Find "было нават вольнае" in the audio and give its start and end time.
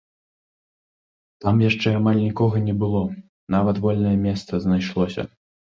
2.85-4.17